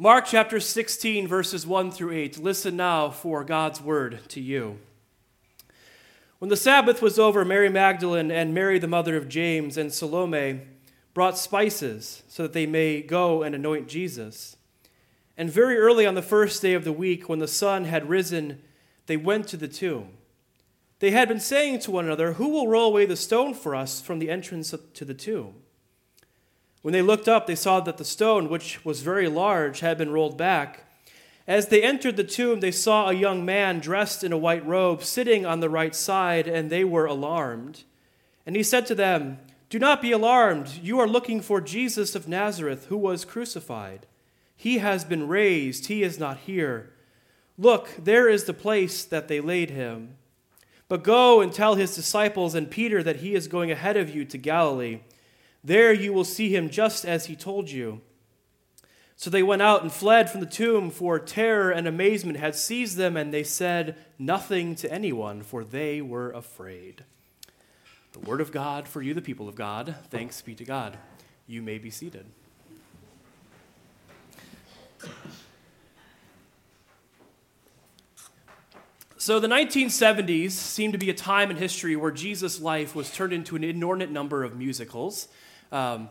Mark 0.00 0.26
chapter 0.26 0.60
16, 0.60 1.26
verses 1.26 1.66
1 1.66 1.90
through 1.90 2.12
8. 2.12 2.38
Listen 2.38 2.76
now 2.76 3.10
for 3.10 3.42
God's 3.42 3.80
word 3.80 4.20
to 4.28 4.40
you. 4.40 4.78
When 6.38 6.50
the 6.50 6.56
Sabbath 6.56 7.02
was 7.02 7.18
over, 7.18 7.44
Mary 7.44 7.68
Magdalene 7.68 8.30
and 8.30 8.54
Mary, 8.54 8.78
the 8.78 8.86
mother 8.86 9.16
of 9.16 9.28
James, 9.28 9.76
and 9.76 9.92
Salome 9.92 10.60
brought 11.14 11.36
spices 11.36 12.22
so 12.28 12.44
that 12.44 12.52
they 12.52 12.64
may 12.64 13.02
go 13.02 13.42
and 13.42 13.56
anoint 13.56 13.88
Jesus. 13.88 14.56
And 15.36 15.50
very 15.50 15.76
early 15.76 16.06
on 16.06 16.14
the 16.14 16.22
first 16.22 16.62
day 16.62 16.74
of 16.74 16.84
the 16.84 16.92
week, 16.92 17.28
when 17.28 17.40
the 17.40 17.48
sun 17.48 17.86
had 17.86 18.08
risen, 18.08 18.62
they 19.06 19.16
went 19.16 19.48
to 19.48 19.56
the 19.56 19.66
tomb. 19.66 20.10
They 21.00 21.10
had 21.10 21.26
been 21.26 21.40
saying 21.40 21.80
to 21.80 21.90
one 21.90 22.04
another, 22.04 22.34
Who 22.34 22.50
will 22.50 22.68
roll 22.68 22.90
away 22.90 23.04
the 23.04 23.16
stone 23.16 23.52
for 23.52 23.74
us 23.74 24.00
from 24.00 24.20
the 24.20 24.30
entrance 24.30 24.72
to 24.94 25.04
the 25.04 25.12
tomb? 25.12 25.56
When 26.82 26.92
they 26.92 27.02
looked 27.02 27.28
up, 27.28 27.46
they 27.46 27.54
saw 27.54 27.80
that 27.80 27.96
the 27.96 28.04
stone, 28.04 28.48
which 28.48 28.84
was 28.84 29.02
very 29.02 29.28
large, 29.28 29.80
had 29.80 29.98
been 29.98 30.12
rolled 30.12 30.38
back. 30.38 30.84
As 31.46 31.68
they 31.68 31.82
entered 31.82 32.16
the 32.16 32.24
tomb, 32.24 32.60
they 32.60 32.70
saw 32.70 33.08
a 33.08 33.14
young 33.14 33.44
man 33.44 33.80
dressed 33.80 34.22
in 34.22 34.32
a 34.32 34.38
white 34.38 34.64
robe 34.66 35.02
sitting 35.02 35.46
on 35.46 35.60
the 35.60 35.70
right 35.70 35.94
side, 35.94 36.46
and 36.46 36.68
they 36.68 36.84
were 36.84 37.06
alarmed. 37.06 37.84
And 38.46 38.54
he 38.54 38.62
said 38.62 38.86
to 38.86 38.94
them, 38.94 39.38
Do 39.70 39.78
not 39.78 40.02
be 40.02 40.12
alarmed. 40.12 40.78
You 40.82 41.00
are 41.00 41.08
looking 41.08 41.40
for 41.40 41.60
Jesus 41.60 42.14
of 42.14 42.28
Nazareth, 42.28 42.86
who 42.86 42.96
was 42.96 43.24
crucified. 43.24 44.06
He 44.56 44.78
has 44.78 45.04
been 45.04 45.26
raised, 45.28 45.86
he 45.86 46.02
is 46.02 46.18
not 46.18 46.38
here. 46.38 46.90
Look, 47.56 47.90
there 47.98 48.28
is 48.28 48.44
the 48.44 48.54
place 48.54 49.04
that 49.04 49.28
they 49.28 49.40
laid 49.40 49.70
him. 49.70 50.16
But 50.88 51.02
go 51.02 51.40
and 51.40 51.52
tell 51.52 51.74
his 51.74 51.94
disciples 51.94 52.54
and 52.54 52.70
Peter 52.70 53.02
that 53.02 53.16
he 53.16 53.34
is 53.34 53.48
going 53.48 53.70
ahead 53.70 53.96
of 53.96 54.14
you 54.14 54.24
to 54.26 54.38
Galilee. 54.38 55.00
There 55.62 55.92
you 55.92 56.12
will 56.12 56.24
see 56.24 56.54
him 56.54 56.70
just 56.70 57.04
as 57.04 57.26
he 57.26 57.36
told 57.36 57.70
you. 57.70 58.00
So 59.16 59.30
they 59.30 59.42
went 59.42 59.62
out 59.62 59.82
and 59.82 59.92
fled 59.92 60.30
from 60.30 60.40
the 60.40 60.46
tomb, 60.46 60.90
for 60.90 61.18
terror 61.18 61.72
and 61.72 61.88
amazement 61.88 62.38
had 62.38 62.54
seized 62.54 62.96
them, 62.96 63.16
and 63.16 63.34
they 63.34 63.42
said 63.42 63.96
nothing 64.16 64.76
to 64.76 64.92
anyone, 64.92 65.42
for 65.42 65.64
they 65.64 66.00
were 66.00 66.30
afraid. 66.30 67.02
The 68.12 68.20
word 68.20 68.40
of 68.40 68.52
God 68.52 68.86
for 68.86 69.02
you, 69.02 69.14
the 69.14 69.20
people 69.20 69.48
of 69.48 69.56
God. 69.56 69.96
Thanks 70.10 70.40
be 70.40 70.54
to 70.54 70.64
God. 70.64 70.98
You 71.48 71.62
may 71.62 71.78
be 71.78 71.90
seated. 71.90 72.26
So, 79.16 79.40
the 79.40 79.48
1970s 79.48 80.52
seemed 80.52 80.92
to 80.92 80.98
be 80.98 81.10
a 81.10 81.14
time 81.14 81.50
in 81.50 81.56
history 81.56 81.96
where 81.96 82.12
Jesus' 82.12 82.60
life 82.60 82.94
was 82.94 83.10
turned 83.10 83.32
into 83.32 83.56
an 83.56 83.64
inordinate 83.64 84.12
number 84.12 84.44
of 84.44 84.56
musicals. 84.56 85.26
Um, 85.70 86.08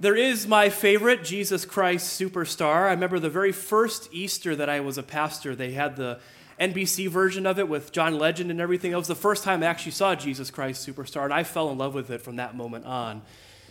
there 0.00 0.16
is 0.16 0.48
my 0.48 0.68
favorite, 0.68 1.22
Jesus 1.22 1.64
Christ 1.64 2.20
Superstar. 2.20 2.86
I 2.86 2.90
remember 2.90 3.18
the 3.18 3.30
very 3.30 3.52
first 3.52 4.08
Easter 4.12 4.56
that 4.56 4.68
I 4.68 4.80
was 4.80 4.98
a 4.98 5.02
pastor, 5.02 5.54
they 5.54 5.72
had 5.72 5.96
the 5.96 6.18
NBC 6.58 7.08
version 7.08 7.46
of 7.46 7.58
it 7.58 7.68
with 7.68 7.92
John 7.92 8.18
Legend 8.18 8.50
and 8.50 8.60
everything. 8.60 8.92
It 8.92 8.96
was 8.96 9.08
the 9.08 9.14
first 9.14 9.44
time 9.44 9.62
I 9.62 9.66
actually 9.66 9.92
saw 9.92 10.14
Jesus 10.14 10.50
Christ 10.50 10.86
Superstar, 10.86 11.24
and 11.24 11.32
I 11.32 11.44
fell 11.44 11.70
in 11.70 11.78
love 11.78 11.94
with 11.94 12.10
it 12.10 12.22
from 12.22 12.36
that 12.36 12.56
moment 12.56 12.84
on. 12.84 13.22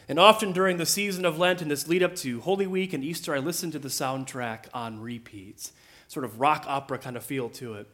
And 0.08 0.19
often 0.19 0.52
during 0.52 0.77
the 0.77 0.86
season 0.86 1.25
of 1.25 1.38
Lent 1.38 1.61
and 1.61 1.72
this 1.72 1.88
lead 1.88 2.03
up 2.03 2.16
to 2.17 2.42
Holy 2.42 2.67
Week 2.67 2.92
and 2.92 3.03
Easter, 3.03 3.33
I 3.33 3.39
listened 3.39 3.73
to 3.73 3.80
the 3.80 3.88
soundtrack 3.88 4.66
on 4.73 4.99
repeats. 4.99 5.72
Sort 6.08 6.25
of 6.25 6.39
rock 6.39 6.66
opera 6.67 6.97
kind 6.97 7.16
of 7.16 7.23
feel 7.23 7.49
to 7.52 7.75
it. 7.75 7.88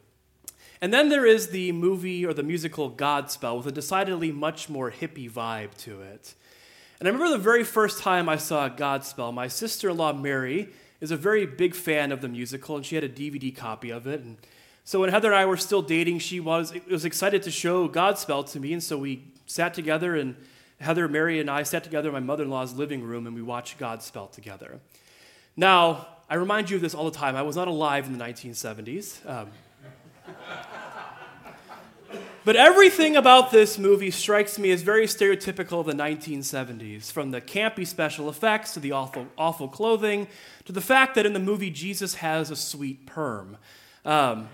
And 0.81 0.94
then 0.94 1.09
there 1.09 1.25
is 1.25 1.47
the 1.50 1.72
movie 1.72 2.25
or 2.25 2.33
the 2.33 2.44
musical 2.44 2.92
Godspell 2.92 3.58
with 3.58 3.67
a 3.67 3.72
decidedly 3.72 4.31
much 4.31 4.70
more 4.70 4.92
hippie 4.92 5.30
vibe 5.30 5.75
to 5.80 6.02
it. 6.02 6.36
And 7.00 7.08
I 7.08 7.11
remember 7.11 7.31
the 7.38 7.44
very 7.44 7.64
first 7.64 8.00
time 8.00 8.28
I 8.28 8.38
saw 8.38 8.70
Godspell, 8.70 9.33
my 9.33 9.48
sister 9.48 9.89
in 9.89 9.98
law 9.98 10.14
Mary 10.14 10.70
is 11.00 11.11
a 11.11 11.17
very 11.17 11.45
big 11.45 11.75
fan 11.75 12.11
of 12.11 12.22
the 12.22 12.28
musical, 12.28 12.75
and 12.75 12.86
she 12.86 12.95
had 12.95 13.03
a 13.03 13.09
DVD 13.09 13.55
copy 13.55 13.92
of 13.92 14.08
it. 14.08 14.22
And 14.22 14.38
so 14.83 15.02
when 15.02 15.09
Heather 15.09 15.28
and 15.28 15.38
I 15.38 15.45
were 15.45 15.58
still 15.58 15.81
dating, 15.81 16.20
she 16.20 16.39
was, 16.39 16.73
was 16.89 17.05
excited 17.05 17.44
to 17.44 17.52
show 17.52 17.88
Godspell 17.88 18.49
to 18.52 18.59
me, 18.59 18.73
and 18.73 18.82
so 18.82 18.98
we 18.98 19.26
sat 19.45 19.73
together, 19.76 20.15
and 20.15 20.36
Heather, 20.80 21.08
Mary, 21.08 21.39
and 21.39 21.52
I 21.52 21.64
sat 21.64 21.83
together 21.83 22.09
in 22.09 22.14
my 22.14 22.20
mother 22.20 22.44
in 22.44 22.49
law's 22.49 22.73
living 22.73 23.04
room, 23.04 23.27
and 23.27 23.36
we 23.36 23.42
watched 23.44 23.77
Godspell 23.80 24.32
together. 24.32 24.80
Now, 25.55 26.08
I 26.30 26.36
remind 26.36 26.70
you 26.70 26.77
of 26.77 26.82
this 26.82 26.95
all 26.95 27.05
the 27.05 27.17
time. 27.17 27.36
I 27.36 27.42
was 27.44 27.55
not 27.55 27.67
alive 27.67 28.08
in 28.08 28.17
the 28.17 28.23
1970s. 28.23 29.27
Um, 29.30 29.49
but 32.47 32.55
everything 32.55 33.17
about 33.17 33.52
this 33.52 33.77
movie 33.77 34.09
strikes 34.09 34.58
me 34.58 34.71
as 34.71 34.81
very 34.81 35.05
stereotypical 35.05 35.81
of 35.81 35.85
the 35.85 35.91
1970s, 35.91 37.11
from 37.11 37.31
the 37.31 37.41
campy 37.41 37.85
special 37.85 38.30
effects 38.30 38.73
to 38.73 38.80
the 38.80 38.93
awful, 38.93 39.27
awful 39.37 39.67
clothing 39.67 40.30
to 40.63 40.71
the 40.71 40.80
fact 40.80 41.15
that 41.15 41.25
in 41.25 41.33
the 41.33 41.41
movie 41.41 41.69
Jesus 41.69 42.15
has 42.15 42.49
a 42.49 42.55
sweet 42.55 43.05
perm. 43.05 43.58
Um, 44.05 44.47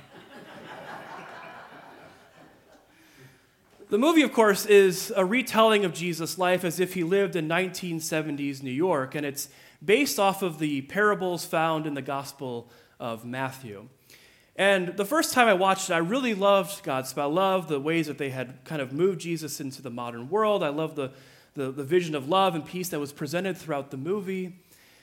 the 3.92 4.00
movie, 4.00 4.24
of 4.24 4.34
course, 4.34 4.66
is 4.66 5.14
a 5.16 5.24
retelling 5.24 5.86
of 5.86 5.94
Jesus' 5.94 6.40
life 6.40 6.64
as 6.64 6.80
if 6.80 6.96
he 6.96 7.04
lived 7.04 7.36
in 7.36 7.48
1970s 7.48 8.64
New 8.64 8.72
York, 8.72 9.14
and 9.14 9.24
it's 9.24 9.50
based 9.86 10.18
off 10.18 10.42
of 10.42 10.58
the 10.58 10.82
parables 10.82 11.46
found 11.46 11.86
in 11.86 11.94
the 11.94 12.02
Gospel 12.02 12.72
of 13.00 13.24
Matthew. 13.24 13.88
And 14.56 14.96
the 14.98 15.06
first 15.06 15.34
time 15.34 15.48
I 15.48 15.54
watched 15.54 15.90
it, 15.90 15.94
I 15.94 15.98
really 15.98 16.36
loved 16.36 16.84
Godspell. 16.84 17.24
I 17.24 17.26
loved 17.26 17.70
the 17.70 17.80
ways 17.80 18.08
that 18.08 18.20
they 18.20 18.30
had 18.30 18.64
kind 18.66 18.82
of 18.82 18.94
moved 18.94 19.22
Jesus 19.22 19.60
into 19.60 19.82
the 19.82 19.90
modern 19.90 20.30
world. 20.30 20.64
I 20.64 20.70
loved 20.70 20.96
the, 20.96 21.12
the, 21.56 21.72
the 21.72 21.84
vision 21.84 22.14
of 22.14 22.30
love 22.30 22.54
and 22.54 22.66
peace 22.66 22.90
that 22.90 23.00
was 23.00 23.12
presented 23.12 23.58
throughout 23.58 23.90
the 23.90 23.98
movie. 23.98 24.60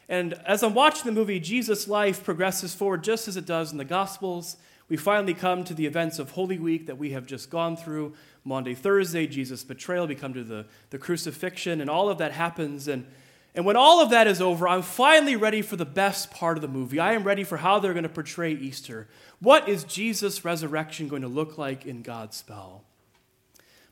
And 0.09 0.35
as 0.47 0.63
I'm 0.63 0.75
watching 0.75 1.05
the 1.05 1.13
movie, 1.13 1.41
Jesus' 1.41 1.89
life 1.89 2.23
progresses 2.25 2.75
forward 2.75 3.03
just 3.03 3.29
as 3.29 3.37
it 3.37 3.47
does 3.47 3.73
in 3.73 3.79
the 3.79 3.85
Gospels. 3.85 4.57
We 4.89 4.97
finally 4.97 5.35
come 5.35 5.63
to 5.65 5.75
the 5.75 5.87
events 5.87 6.19
of 6.19 6.33
Holy 6.33 6.59
Week 6.59 6.87
that 6.87 6.99
we 6.99 7.11
have 7.11 7.27
just 7.27 7.49
gone 7.49 7.77
through. 7.77 8.15
Maundy, 8.45 8.75
Thursday, 8.75 9.27
Jesus' 9.29 9.63
betrayal, 9.63 10.07
we 10.09 10.17
come 10.17 10.35
to 10.35 10.43
the, 10.43 10.67
the 10.91 10.99
crucifixion, 10.99 11.81
and 11.81 11.89
all 11.89 12.09
of 12.09 12.19
that 12.19 12.33
happens. 12.33 12.89
And 12.89 13.07
and 13.55 13.65
when 13.65 13.77
all 13.77 14.01
of 14.01 14.11
that 14.11 14.27
is 14.27 14.41
over, 14.41 14.69
I'm 14.69 14.83
finally 14.83 15.35
ready 15.35 15.61
for 15.61 15.77
the 15.77 15.85
best 15.85 16.31
part 16.31 16.57
of 16.57 16.63
the 16.63 16.69
movie. 16.69 17.01
I 17.01 17.15
am 17.15 17.25
ready 17.25 17.43
for 17.43 17.57
how 17.57 17.81
they're 17.81 17.93
going 17.93 18.05
to 18.05 18.09
portray 18.09 18.53
Easter. 18.53 19.09
What 19.41 19.69
is 19.69 19.83
Jesus' 19.85 20.45
resurrection 20.45 21.09
going 21.09 21.23
to 21.23 21.29
look 21.29 21.59
like 21.59 21.85
in 21.85 22.03
Godspell? 22.05 22.83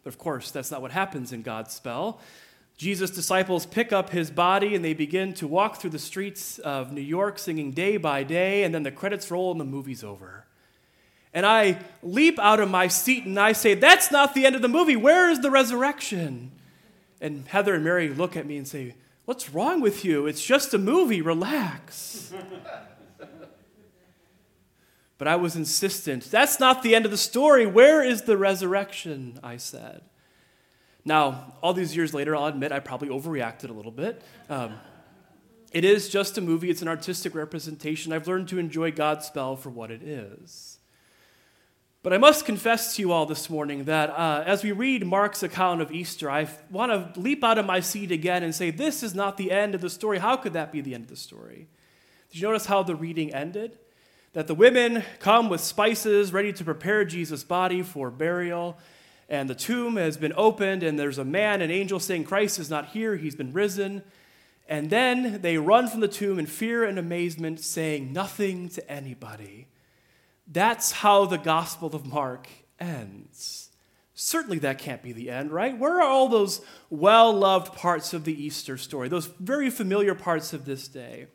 But 0.04 0.12
of 0.12 0.18
course, 0.18 0.52
that's 0.52 0.70
not 0.70 0.80
what 0.80 0.92
happens 0.92 1.32
in 1.32 1.42
Godspell. 1.42 2.18
Jesus' 2.76 3.10
disciples 3.10 3.66
pick 3.66 3.92
up 3.92 4.10
his 4.10 4.30
body 4.30 4.76
and 4.76 4.84
they 4.84 4.94
begin 4.94 5.34
to 5.34 5.48
walk 5.48 5.80
through 5.80 5.90
the 5.90 5.98
streets 5.98 6.60
of 6.60 6.92
New 6.92 7.00
York 7.00 7.40
singing 7.40 7.72
day 7.72 7.96
by 7.96 8.22
day, 8.22 8.62
and 8.62 8.72
then 8.72 8.84
the 8.84 8.92
credits 8.92 9.28
roll 9.32 9.50
and 9.50 9.60
the 9.60 9.64
movie's 9.64 10.04
over. 10.04 10.46
And 11.34 11.44
I 11.44 11.80
leap 12.02 12.38
out 12.38 12.60
of 12.60 12.70
my 12.70 12.86
seat 12.86 13.24
and 13.24 13.38
I 13.38 13.52
say, 13.52 13.74
That's 13.74 14.12
not 14.12 14.34
the 14.34 14.46
end 14.46 14.54
of 14.54 14.62
the 14.62 14.68
movie. 14.68 14.94
Where 14.94 15.28
is 15.28 15.40
the 15.40 15.50
resurrection? 15.50 16.52
And 17.20 17.48
Heather 17.48 17.74
and 17.74 17.82
Mary 17.82 18.08
look 18.08 18.36
at 18.36 18.46
me 18.46 18.56
and 18.56 18.66
say, 18.66 18.94
What's 19.28 19.50
wrong 19.50 19.82
with 19.82 20.06
you? 20.06 20.26
It's 20.26 20.42
just 20.42 20.72
a 20.72 20.78
movie. 20.78 21.20
Relax. 21.20 22.32
but 25.18 25.28
I 25.28 25.36
was 25.36 25.54
insistent. 25.54 26.30
That's 26.30 26.58
not 26.58 26.82
the 26.82 26.94
end 26.94 27.04
of 27.04 27.10
the 27.10 27.18
story. 27.18 27.66
Where 27.66 28.02
is 28.02 28.22
the 28.22 28.38
resurrection? 28.38 29.38
I 29.42 29.58
said. 29.58 30.00
Now, 31.04 31.52
all 31.62 31.74
these 31.74 31.94
years 31.94 32.14
later, 32.14 32.34
I'll 32.34 32.46
admit 32.46 32.72
I 32.72 32.80
probably 32.80 33.10
overreacted 33.10 33.68
a 33.68 33.74
little 33.74 33.92
bit. 33.92 34.22
Um, 34.48 34.76
it 35.72 35.84
is 35.84 36.08
just 36.08 36.38
a 36.38 36.40
movie, 36.40 36.70
it's 36.70 36.80
an 36.80 36.88
artistic 36.88 37.34
representation. 37.34 38.14
I've 38.14 38.26
learned 38.26 38.48
to 38.48 38.58
enjoy 38.58 38.92
Godspell 38.92 39.58
for 39.58 39.68
what 39.68 39.90
it 39.90 40.02
is. 40.02 40.77
But 42.04 42.12
I 42.12 42.18
must 42.18 42.46
confess 42.46 42.94
to 42.94 43.02
you 43.02 43.10
all 43.10 43.26
this 43.26 43.50
morning 43.50 43.84
that 43.84 44.10
uh, 44.10 44.44
as 44.46 44.62
we 44.62 44.70
read 44.70 45.04
Mark's 45.04 45.42
account 45.42 45.82
of 45.82 45.90
Easter, 45.90 46.30
I 46.30 46.46
want 46.70 47.14
to 47.14 47.20
leap 47.20 47.42
out 47.42 47.58
of 47.58 47.66
my 47.66 47.80
seat 47.80 48.12
again 48.12 48.44
and 48.44 48.54
say, 48.54 48.70
This 48.70 49.02
is 49.02 49.16
not 49.16 49.36
the 49.36 49.50
end 49.50 49.74
of 49.74 49.80
the 49.80 49.90
story. 49.90 50.18
How 50.18 50.36
could 50.36 50.52
that 50.52 50.70
be 50.70 50.80
the 50.80 50.94
end 50.94 51.04
of 51.04 51.10
the 51.10 51.16
story? 51.16 51.66
Did 52.30 52.40
you 52.40 52.46
notice 52.46 52.66
how 52.66 52.84
the 52.84 52.94
reading 52.94 53.34
ended? 53.34 53.78
That 54.32 54.46
the 54.46 54.54
women 54.54 55.02
come 55.18 55.48
with 55.48 55.60
spices 55.60 56.32
ready 56.32 56.52
to 56.52 56.64
prepare 56.64 57.04
Jesus' 57.04 57.42
body 57.42 57.82
for 57.82 58.12
burial, 58.12 58.78
and 59.28 59.50
the 59.50 59.54
tomb 59.56 59.96
has 59.96 60.16
been 60.16 60.32
opened, 60.36 60.84
and 60.84 60.98
there's 60.98 61.18
a 61.18 61.24
man, 61.24 61.62
an 61.62 61.70
angel 61.72 61.98
saying, 61.98 62.24
Christ 62.24 62.60
is 62.60 62.70
not 62.70 62.90
here, 62.90 63.16
he's 63.16 63.34
been 63.34 63.52
risen. 63.52 64.02
And 64.68 64.88
then 64.88 65.40
they 65.40 65.58
run 65.58 65.88
from 65.88 66.00
the 66.00 66.08
tomb 66.08 66.38
in 66.38 66.46
fear 66.46 66.84
and 66.84 66.98
amazement, 66.98 67.58
saying 67.58 68.12
nothing 68.12 68.68
to 68.70 68.90
anybody. 68.90 69.66
That's 70.50 70.92
how 70.92 71.26
the 71.26 71.36
Gospel 71.36 71.94
of 71.94 72.06
Mark 72.06 72.48
ends. 72.80 73.68
Certainly, 74.14 74.60
that 74.60 74.78
can't 74.78 75.02
be 75.02 75.12
the 75.12 75.30
end, 75.30 75.52
right? 75.52 75.78
Where 75.78 76.00
are 76.00 76.08
all 76.08 76.28
those 76.28 76.60
well 76.90 77.32
loved 77.32 77.74
parts 77.74 78.14
of 78.14 78.24
the 78.24 78.42
Easter 78.42 78.76
story, 78.76 79.08
those 79.08 79.26
very 79.26 79.70
familiar 79.70 80.14
parts 80.14 80.52
of 80.52 80.64
this 80.64 80.88
day? 80.88 81.26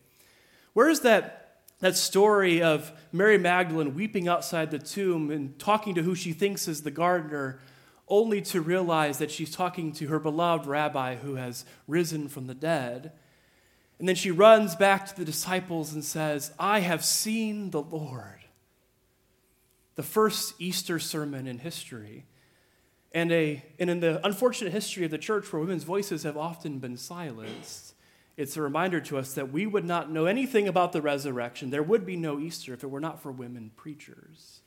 Where's 0.74 1.01
that, 1.01 1.60
that 1.80 1.95
story 1.95 2.62
of 2.62 2.92
Mary 3.12 3.38
Magdalene 3.38 3.94
weeping 3.94 4.27
outside 4.27 4.71
the 4.71 4.80
tomb 4.80 5.30
and 5.30 5.57
talking 5.59 5.95
to 5.95 6.01
who 6.01 6.16
she 6.16 6.33
thinks 6.33 6.68
is 6.68 6.81
the 6.81 6.92
gardener, 6.92 7.62
only 8.09 8.42
to 8.42 8.59
realize 8.59 9.19
that 9.19 9.31
she's 9.31 9.51
talking 9.51 9.94
to 9.94 10.07
her 10.07 10.19
beloved 10.19 10.66
rabbi 10.66 11.16
who 11.16 11.36
has 11.36 11.63
risen 11.88 12.27
from 12.27 12.48
the 12.48 12.56
dead? 12.56 13.12
And 14.00 14.09
then 14.09 14.16
she 14.16 14.31
runs 14.31 14.75
back 14.75 15.06
to 15.07 15.16
the 15.16 15.24
disciples 15.24 15.94
and 15.94 16.04
says, 16.04 16.51
I 16.59 16.80
have 16.81 17.06
seen 17.06 17.69
the 17.69 17.81
Lord. 17.81 18.43
The 19.95 20.04
first 20.04 20.56
Easter 20.60 21.00
sermon 21.00 21.48
in 21.48 21.60
history. 21.60 22.25
And, 23.13 23.31
a, 23.31 23.63
and 23.78 23.90
in 23.90 24.00
the 24.00 24.25
unfortunate 24.25 24.74
history 24.74 25.06
of 25.06 25.12
the 25.12 25.18
church 25.19 25.51
where 25.54 25.60
women's 25.62 25.84
voices 25.84 26.24
have 26.24 26.36
often 26.36 26.80
been 26.80 26.98
silenced, 26.98 27.94
it's 28.36 28.57
a 28.57 28.62
reminder 28.62 29.00
to 29.01 29.18
us 29.19 29.34
that 29.36 29.51
we 29.51 29.68
would 29.68 29.86
not 29.86 30.10
know 30.10 30.25
anything 30.25 30.68
about 30.68 30.92
the 30.92 31.01
resurrection. 31.01 31.69
There 31.69 31.84
would 31.84 32.06
be 32.06 32.18
no 32.18 32.40
Easter 32.40 32.74
if 32.74 32.84
it 32.84 32.88
were 32.88 33.00
not 33.00 33.22
for 33.22 33.31
women 33.31 33.72
preachers. 33.75 34.62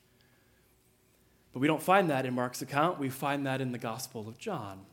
But 1.52 1.60
we 1.60 1.66
don't 1.66 1.82
find 1.82 2.08
that 2.10 2.26
in 2.26 2.34
Mark's 2.34 2.62
account, 2.62 3.00
we 3.00 3.10
find 3.10 3.46
that 3.46 3.60
in 3.60 3.72
the 3.72 3.78
Gospel 3.78 4.28
of 4.28 4.38
John. 4.38 4.86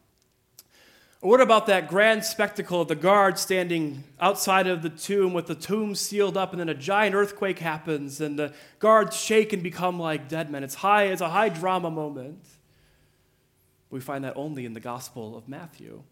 What 1.23 1.39
about 1.39 1.67
that 1.67 1.87
grand 1.87 2.25
spectacle 2.25 2.81
of 2.81 2.89
the 2.89 2.97
guard 2.97 3.39
standing 3.39 4.03
outside 4.19 4.67
of 4.67 4.81
the 4.81 4.89
tomb 4.89 5.31
with 5.31 5.47
the 5.47 5.55
tomb 5.55 5.95
sealed 5.95 6.35
up, 6.35 6.51
and 6.51 6.59
then 6.59 6.67
a 6.67 6.73
giant 6.73 7.15
earthquake 7.15 7.59
happens, 7.59 8.19
and 8.19 8.37
the 8.37 8.53
guards 8.79 9.15
shake 9.15 9.53
and 9.53 9.63
become 9.63 9.97
like 9.97 10.27
dead 10.27 10.51
men? 10.51 10.65
It's 10.65 10.75
high, 10.75 11.03
it's 11.03 11.21
a 11.21 11.29
high 11.29 11.47
drama 11.47 11.89
moment. 11.89 12.45
We 13.89 14.01
find 14.01 14.25
that 14.25 14.35
only 14.35 14.65
in 14.65 14.73
the 14.73 14.81
Gospel 14.81 15.37
of 15.37 15.47
Matthew. 15.47 16.03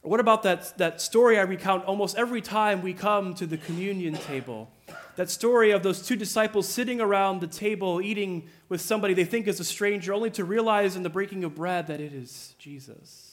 What 0.00 0.18
about 0.18 0.44
that, 0.44 0.78
that 0.78 1.02
story 1.02 1.38
I 1.38 1.42
recount 1.42 1.84
almost 1.84 2.16
every 2.16 2.40
time 2.40 2.80
we 2.80 2.94
come 2.94 3.34
to 3.34 3.46
the 3.46 3.58
communion 3.58 4.14
table? 4.14 4.70
That 5.16 5.28
story 5.28 5.72
of 5.72 5.82
those 5.82 6.00
two 6.00 6.16
disciples 6.16 6.66
sitting 6.66 7.02
around 7.02 7.42
the 7.42 7.46
table 7.46 8.00
eating 8.00 8.48
with 8.70 8.80
somebody 8.80 9.12
they 9.12 9.26
think 9.26 9.46
is 9.46 9.60
a 9.60 9.64
stranger, 9.64 10.14
only 10.14 10.30
to 10.30 10.44
realize 10.44 10.96
in 10.96 11.02
the 11.02 11.10
breaking 11.10 11.44
of 11.44 11.54
bread 11.54 11.86
that 11.88 12.00
it 12.00 12.14
is 12.14 12.54
Jesus. 12.58 13.29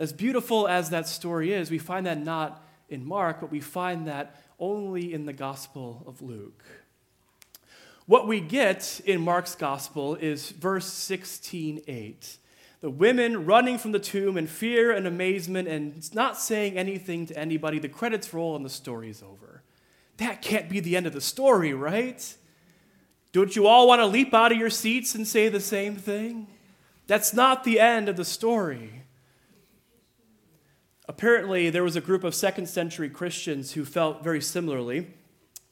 As 0.00 0.14
beautiful 0.14 0.66
as 0.66 0.88
that 0.90 1.06
story 1.06 1.52
is, 1.52 1.70
we 1.70 1.76
find 1.76 2.06
that 2.06 2.18
not 2.24 2.64
in 2.88 3.04
Mark, 3.04 3.40
but 3.40 3.50
we 3.50 3.60
find 3.60 4.08
that 4.08 4.42
only 4.58 5.12
in 5.12 5.26
the 5.26 5.34
Gospel 5.34 6.02
of 6.06 6.22
Luke. 6.22 6.64
What 8.06 8.26
we 8.26 8.40
get 8.40 9.02
in 9.04 9.20
Mark's 9.20 9.54
Gospel 9.54 10.14
is 10.16 10.52
verse 10.52 10.86
16:8. 10.86 12.38
The 12.80 12.88
women 12.88 13.44
running 13.44 13.76
from 13.76 13.92
the 13.92 13.98
tomb 13.98 14.38
in 14.38 14.46
fear 14.46 14.90
and 14.90 15.06
amazement 15.06 15.68
and 15.68 16.12
not 16.14 16.40
saying 16.40 16.78
anything 16.78 17.26
to 17.26 17.36
anybody. 17.36 17.78
The 17.78 17.90
credits 17.90 18.32
roll 18.32 18.56
and 18.56 18.64
the 18.64 18.70
story's 18.70 19.22
over. 19.22 19.62
That 20.16 20.40
can't 20.40 20.70
be 20.70 20.80
the 20.80 20.96
end 20.96 21.06
of 21.06 21.12
the 21.12 21.20
story, 21.20 21.74
right? 21.74 22.36
Don't 23.32 23.54
you 23.54 23.66
all 23.66 23.86
want 23.86 24.00
to 24.00 24.06
leap 24.06 24.32
out 24.32 24.50
of 24.50 24.56
your 24.56 24.70
seats 24.70 25.14
and 25.14 25.28
say 25.28 25.50
the 25.50 25.60
same 25.60 25.94
thing? 25.94 26.46
That's 27.06 27.34
not 27.34 27.64
the 27.64 27.78
end 27.78 28.08
of 28.08 28.16
the 28.16 28.24
story. 28.24 28.99
Apparently, 31.10 31.70
there 31.70 31.82
was 31.82 31.96
a 31.96 32.00
group 32.00 32.22
of 32.22 32.36
second 32.36 32.68
century 32.68 33.10
Christians 33.10 33.72
who 33.72 33.84
felt 33.84 34.22
very 34.22 34.40
similarly. 34.40 35.08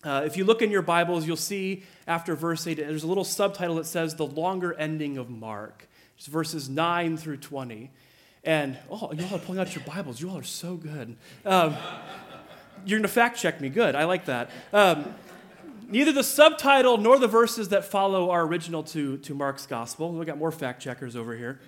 Uh, 0.02 0.22
if 0.26 0.36
you 0.36 0.44
look 0.44 0.62
in 0.62 0.70
your 0.72 0.82
Bibles, 0.82 1.28
you'll 1.28 1.36
see 1.36 1.84
after 2.08 2.34
verse 2.34 2.66
8, 2.66 2.74
there's 2.74 3.04
a 3.04 3.06
little 3.06 3.22
subtitle 3.22 3.76
that 3.76 3.86
says 3.86 4.16
the 4.16 4.26
longer 4.26 4.74
ending 4.74 5.16
of 5.16 5.30
Mark. 5.30 5.88
It's 6.16 6.26
verses 6.26 6.68
9 6.68 7.16
through 7.16 7.36
20. 7.36 7.92
And, 8.42 8.78
oh, 8.90 9.12
y'all 9.12 9.36
are 9.36 9.38
pulling 9.38 9.60
out 9.60 9.72
your 9.76 9.84
Bibles. 9.84 10.20
You 10.20 10.28
all 10.28 10.38
are 10.38 10.42
so 10.42 10.74
good. 10.74 11.14
Um, 11.46 11.76
you're 12.84 12.98
going 12.98 13.02
to 13.02 13.08
fact 13.08 13.38
check 13.38 13.60
me. 13.60 13.68
Good. 13.68 13.94
I 13.94 14.06
like 14.06 14.24
that. 14.24 14.50
Um, 14.72 15.14
neither 15.86 16.10
the 16.10 16.24
subtitle 16.24 16.98
nor 16.98 17.16
the 17.16 17.28
verses 17.28 17.68
that 17.68 17.84
follow 17.84 18.30
are 18.30 18.42
original 18.42 18.82
to, 18.82 19.18
to 19.18 19.34
Mark's 19.36 19.66
gospel. 19.66 20.12
We've 20.12 20.26
got 20.26 20.36
more 20.36 20.50
fact 20.50 20.82
checkers 20.82 21.14
over 21.14 21.36
here. 21.36 21.60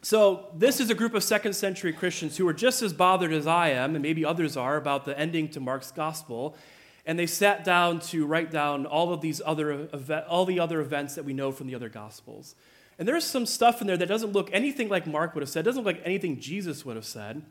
So, 0.00 0.46
this 0.54 0.80
is 0.80 0.90
a 0.90 0.94
group 0.94 1.14
of 1.14 1.24
second 1.24 1.54
century 1.54 1.92
Christians 1.92 2.36
who 2.36 2.46
are 2.46 2.52
just 2.52 2.82
as 2.82 2.92
bothered 2.92 3.32
as 3.32 3.46
I 3.48 3.70
am, 3.70 3.96
and 3.96 4.02
maybe 4.02 4.24
others 4.24 4.56
are, 4.56 4.76
about 4.76 5.04
the 5.04 5.18
ending 5.18 5.48
to 5.50 5.60
Mark's 5.60 5.90
gospel. 5.90 6.56
And 7.04 7.18
they 7.18 7.26
sat 7.26 7.64
down 7.64 8.00
to 8.00 8.26
write 8.26 8.50
down 8.50 8.86
all 8.86 9.12
of 9.12 9.20
these 9.20 9.40
other 9.44 9.88
all 10.28 10.44
the 10.44 10.60
other 10.60 10.80
events 10.80 11.14
that 11.14 11.24
we 11.24 11.32
know 11.32 11.50
from 11.50 11.66
the 11.66 11.74
other 11.74 11.88
gospels. 11.88 12.54
And 12.98 13.06
there's 13.08 13.24
some 13.24 13.46
stuff 13.46 13.80
in 13.80 13.86
there 13.86 13.96
that 13.96 14.08
doesn't 14.08 14.32
look 14.32 14.50
anything 14.52 14.88
like 14.88 15.06
Mark 15.06 15.34
would 15.34 15.42
have 15.42 15.48
said, 15.48 15.64
doesn't 15.64 15.84
look 15.84 15.96
like 15.96 16.04
anything 16.04 16.38
Jesus 16.38 16.84
would 16.84 16.96
have 16.96 17.04
said. 17.04 17.42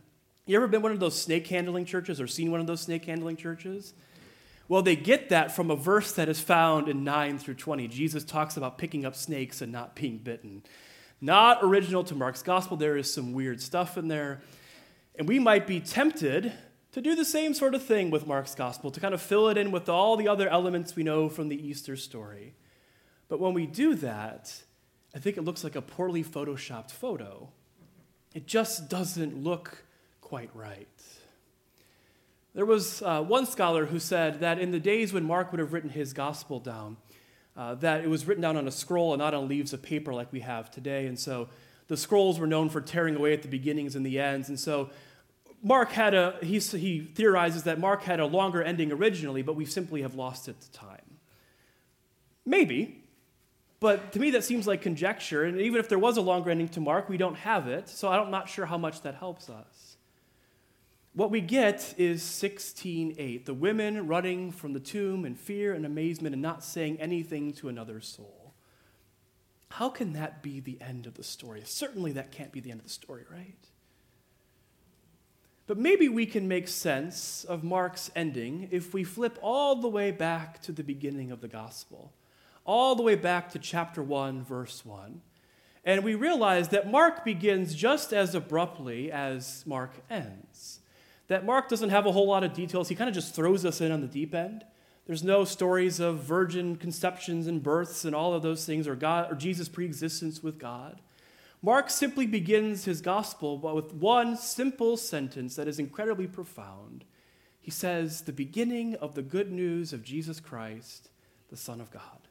You 0.45 0.55
ever 0.57 0.67
been 0.67 0.81
one 0.81 0.91
of 0.91 0.99
those 0.99 1.19
snake 1.19 1.47
handling 1.47 1.85
churches 1.85 2.21
or 2.21 2.27
seen 2.27 2.51
one 2.51 2.61
of 2.61 2.67
those 2.67 2.81
snake 2.81 3.05
handling 3.05 3.35
churches? 3.35 3.93
Well, 4.69 4.81
they 4.81 4.95
get 4.95 5.29
that 5.29 5.55
from 5.55 5.71
a 5.71 5.75
verse 5.75 6.11
that 6.13 6.27
is 6.27 6.39
found 6.39 6.89
in 6.89 7.03
9 7.03 7.37
through 7.37 7.55
20. 7.55 7.87
Jesus 7.87 8.23
talks 8.23 8.57
about 8.57 8.77
picking 8.77 9.05
up 9.05 9.15
snakes 9.15 9.61
and 9.61 9.71
not 9.71 9.95
being 9.95 10.17
bitten. 10.17 10.63
Not 11.19 11.59
original 11.63 12.03
to 12.05 12.15
Mark's 12.15 12.43
gospel. 12.43 12.77
There 12.77 12.97
is 12.97 13.11
some 13.11 13.33
weird 13.33 13.61
stuff 13.61 13.97
in 13.97 14.07
there. 14.07 14.41
And 15.17 15.27
we 15.27 15.39
might 15.39 15.65
be 15.65 15.79
tempted 15.79 16.53
to 16.91 17.01
do 17.01 17.15
the 17.15 17.25
same 17.25 17.53
sort 17.53 17.75
of 17.75 17.83
thing 17.83 18.11
with 18.11 18.27
Mark's 18.27 18.55
gospel, 18.55 18.91
to 18.91 18.99
kind 18.99 19.13
of 19.13 19.21
fill 19.21 19.49
it 19.49 19.57
in 19.57 19.71
with 19.71 19.89
all 19.89 20.15
the 20.15 20.27
other 20.27 20.47
elements 20.47 20.95
we 20.95 21.03
know 21.03 21.29
from 21.29 21.49
the 21.49 21.67
Easter 21.67 21.95
story. 21.95 22.55
But 23.29 23.39
when 23.39 23.53
we 23.53 23.65
do 23.65 23.95
that, 23.95 24.63
I 25.15 25.19
think 25.19 25.37
it 25.37 25.43
looks 25.43 25.63
like 25.63 25.75
a 25.75 25.81
poorly 25.81 26.23
photoshopped 26.23 26.91
photo. 26.91 27.49
It 28.33 28.45
just 28.45 28.89
doesn't 28.89 29.43
look 29.43 29.83
quite 30.21 30.49
right. 30.53 30.87
There 32.53 32.65
was 32.65 33.01
uh, 33.01 33.21
one 33.21 33.45
scholar 33.45 33.85
who 33.85 33.99
said 33.99 34.39
that 34.39 34.59
in 34.59 34.71
the 34.71 34.79
days 34.79 35.13
when 35.13 35.23
Mark 35.23 35.51
would 35.51 35.59
have 35.59 35.73
written 35.73 35.89
his 35.89 36.13
gospel 36.13 36.59
down, 36.59 36.97
uh, 37.57 37.73
that 37.75 38.03
it 38.03 38.07
was 38.07 38.27
written 38.27 38.43
down 38.43 38.55
on 38.55 38.67
a 38.67 38.71
scroll 38.71 39.13
and 39.13 39.19
not 39.19 39.33
on 39.33 39.47
leaves 39.47 39.73
of 39.73 39.81
paper 39.81 40.13
like 40.13 40.31
we 40.31 40.41
have 40.41 40.69
today. 40.69 41.07
And 41.07 41.17
so 41.17 41.49
the 41.87 41.97
scrolls 41.97 42.39
were 42.39 42.47
known 42.47 42.69
for 42.69 42.79
tearing 42.79 43.15
away 43.15 43.33
at 43.33 43.41
the 43.41 43.47
beginnings 43.47 43.95
and 43.95 44.05
the 44.05 44.19
ends. 44.19 44.47
And 44.47 44.59
so 44.59 44.91
Mark 45.63 45.91
had 45.91 46.13
a, 46.13 46.35
he, 46.41 46.59
he 46.59 46.99
theorizes 46.99 47.63
that 47.63 47.79
Mark 47.79 48.03
had 48.03 48.19
a 48.19 48.25
longer 48.25 48.61
ending 48.61 48.91
originally, 48.91 49.41
but 49.41 49.55
we 49.55 49.65
simply 49.65 50.03
have 50.03 50.13
lost 50.13 50.47
it 50.47 50.61
to 50.61 50.71
time. 50.71 51.01
Maybe, 52.45 53.03
but 53.79 54.11
to 54.13 54.19
me 54.19 54.29
that 54.31 54.43
seems 54.43 54.67
like 54.67 54.81
conjecture. 54.81 55.43
And 55.43 55.59
even 55.59 55.79
if 55.79 55.89
there 55.89 55.99
was 55.99 56.17
a 56.17 56.21
longer 56.21 56.51
ending 56.51 56.69
to 56.69 56.79
Mark, 56.79 57.09
we 57.09 57.17
don't 57.17 57.35
have 57.35 57.67
it. 57.67 57.89
So 57.89 58.07
I'm 58.07 58.31
not 58.31 58.49
sure 58.49 58.67
how 58.67 58.77
much 58.77 59.01
that 59.01 59.15
helps 59.15 59.49
us. 59.49 59.96
What 61.17 61.31
we 61.31 61.41
get 61.41 61.95
is 61.97 62.21
16:8, 62.21 63.47
the 63.47 63.53
women 63.55 64.05
running 64.05 64.51
from 64.51 64.73
the 64.73 64.79
tomb 64.79 65.25
in 65.25 65.33
fear 65.33 65.73
and 65.73 65.83
amazement 65.83 66.33
and 66.33 66.43
not 66.43 66.63
saying 66.63 67.01
anything 67.01 67.53
to 67.53 67.69
another 67.69 67.99
soul. 68.01 68.53
How 69.69 69.89
can 69.89 70.13
that 70.13 70.43
be 70.43 70.59
the 70.59 70.79
end 70.79 71.07
of 71.07 71.15
the 71.15 71.23
story? 71.23 71.63
Certainly 71.65 72.11
that 72.11 72.31
can't 72.31 72.51
be 72.51 72.59
the 72.59 72.69
end 72.69 72.81
of 72.81 72.85
the 72.85 72.91
story, 72.91 73.25
right? 73.31 73.57
But 75.65 75.79
maybe 75.79 76.07
we 76.07 76.27
can 76.27 76.47
make 76.47 76.67
sense 76.67 77.43
of 77.43 77.63
Mark's 77.63 78.11
ending 78.15 78.67
if 78.69 78.93
we 78.93 79.03
flip 79.03 79.39
all 79.41 79.75
the 79.75 79.89
way 79.89 80.11
back 80.11 80.61
to 80.61 80.71
the 80.71 80.83
beginning 80.83 81.31
of 81.31 81.41
the 81.41 81.47
gospel, 81.47 82.13
all 82.63 82.93
the 82.93 83.01
way 83.01 83.15
back 83.15 83.49
to 83.53 83.57
chapter 83.57 84.03
1, 84.03 84.43
verse 84.43 84.85
1. 84.85 85.23
And 85.83 86.03
we 86.03 86.13
realize 86.13 86.69
that 86.69 86.91
Mark 86.91 87.25
begins 87.25 87.73
just 87.73 88.13
as 88.13 88.35
abruptly 88.35 89.11
as 89.11 89.65
Mark 89.65 90.03
ends 90.11 90.81
that 91.27 91.45
Mark 91.45 91.69
doesn't 91.69 91.89
have 91.89 92.05
a 92.05 92.11
whole 92.11 92.27
lot 92.27 92.43
of 92.43 92.53
details. 92.53 92.89
He 92.89 92.95
kind 92.95 93.09
of 93.09 93.13
just 93.13 93.35
throws 93.35 93.65
us 93.65 93.81
in 93.81 93.91
on 93.91 94.01
the 94.01 94.07
deep 94.07 94.33
end. 94.33 94.63
There's 95.05 95.23
no 95.23 95.45
stories 95.45 95.99
of 95.99 96.19
virgin 96.19 96.75
conceptions 96.75 97.47
and 97.47 97.63
births 97.63 98.03
and 98.03 98.15
all 98.15 98.33
of 98.33 98.41
those 98.41 98.65
things 98.65 98.87
or 98.87 98.95
God 98.95 99.31
or 99.31 99.35
Jesus' 99.35 99.69
preexistence 99.69 100.43
with 100.43 100.59
God. 100.59 101.01
Mark 101.61 101.89
simply 101.89 102.27
begins 102.27 102.85
his 102.85 103.01
gospel 103.01 103.57
with 103.57 103.93
one 103.93 104.37
simple 104.37 104.95
sentence 104.95 105.55
that 105.55 105.67
is 105.67 105.79
incredibly 105.79 106.27
profound. 106.27 107.03
He 107.59 107.71
says, 107.71 108.21
"The 108.21 108.33
beginning 108.33 108.95
of 108.95 109.15
the 109.15 109.21
good 109.21 109.51
news 109.51 109.91
of 109.91 110.03
Jesus 110.03 110.39
Christ, 110.39 111.09
the 111.49 111.57
Son 111.57 111.81
of 111.81 111.89
God." 111.89 112.27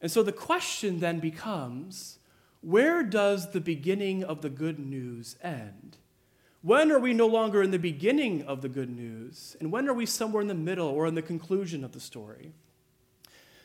And 0.00 0.10
so 0.10 0.22
the 0.22 0.32
question 0.32 1.00
then 1.00 1.20
becomes, 1.20 2.18
where 2.60 3.02
does 3.02 3.52
the 3.52 3.60
beginning 3.60 4.24
of 4.24 4.42
the 4.42 4.50
good 4.50 4.78
news 4.78 5.36
end? 5.42 5.96
When 6.66 6.90
are 6.90 6.98
we 6.98 7.14
no 7.14 7.28
longer 7.28 7.62
in 7.62 7.70
the 7.70 7.78
beginning 7.78 8.42
of 8.42 8.60
the 8.60 8.68
good 8.68 8.90
news? 8.90 9.56
And 9.60 9.70
when 9.70 9.88
are 9.88 9.94
we 9.94 10.04
somewhere 10.04 10.40
in 10.40 10.48
the 10.48 10.54
middle 10.54 10.88
or 10.88 11.06
in 11.06 11.14
the 11.14 11.22
conclusion 11.22 11.84
of 11.84 11.92
the 11.92 12.00
story? 12.00 12.54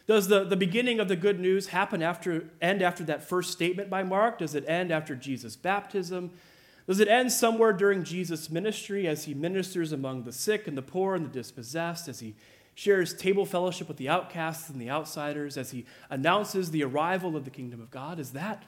Does 0.05 0.27
the, 0.27 0.43
the 0.43 0.55
beginning 0.55 0.99
of 0.99 1.07
the 1.07 1.15
good 1.15 1.39
news 1.39 1.69
happen 1.69 2.03
after 2.03 2.51
end 2.61 2.83
after 2.83 3.03
that 3.05 3.23
first 3.23 3.53
statement 3.53 3.89
by 3.89 4.03
Mark? 4.03 4.37
Does 4.37 4.53
it 4.53 4.69
end 4.69 4.91
after 4.91 5.15
Jesus' 5.15 5.55
baptism? 5.55 6.29
Does 6.85 6.99
it 6.99 7.07
end 7.07 7.31
somewhere 7.31 7.73
during 7.73 8.03
Jesus' 8.03 8.51
ministry 8.51 9.07
as 9.07 9.23
he 9.23 9.33
ministers 9.33 9.91
among 9.91 10.21
the 10.21 10.31
sick 10.31 10.67
and 10.67 10.77
the 10.77 10.83
poor 10.83 11.15
and 11.15 11.25
the 11.25 11.29
dispossessed, 11.29 12.07
as 12.07 12.19
he 12.19 12.35
shares 12.75 13.15
table 13.15 13.47
fellowship 13.47 13.87
with 13.87 13.97
the 13.97 14.09
outcasts 14.09 14.69
and 14.69 14.79
the 14.79 14.91
outsiders, 14.91 15.57
as 15.57 15.71
he 15.71 15.87
announces 16.11 16.69
the 16.69 16.83
arrival 16.83 17.35
of 17.35 17.45
the 17.45 17.49
kingdom 17.49 17.81
of 17.81 17.89
God? 17.89 18.19
Is 18.19 18.33
that 18.33 18.61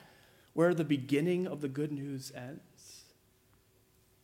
where 0.54 0.74
the 0.74 0.84
beginning 0.84 1.46
of 1.46 1.62
the 1.62 1.70
good 1.70 1.92
news 1.92 2.32
ends? 2.36 2.73